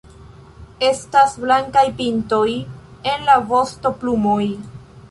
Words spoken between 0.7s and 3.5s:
Estas blankaj pintoj en la